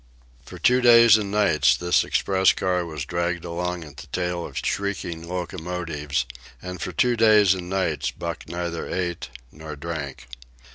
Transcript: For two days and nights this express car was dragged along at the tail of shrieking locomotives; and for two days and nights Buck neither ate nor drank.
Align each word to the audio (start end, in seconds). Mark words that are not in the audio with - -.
For 0.43 0.57
two 0.57 0.81
days 0.81 1.15
and 1.15 1.29
nights 1.29 1.77
this 1.77 2.03
express 2.03 2.53
car 2.53 2.87
was 2.87 3.05
dragged 3.05 3.45
along 3.45 3.83
at 3.83 3.97
the 3.97 4.07
tail 4.07 4.47
of 4.47 4.57
shrieking 4.57 5.29
locomotives; 5.29 6.25
and 6.59 6.81
for 6.81 6.91
two 6.91 7.15
days 7.15 7.53
and 7.53 7.69
nights 7.69 8.09
Buck 8.09 8.47
neither 8.49 8.91
ate 8.91 9.29
nor 9.51 9.75
drank. 9.75 10.27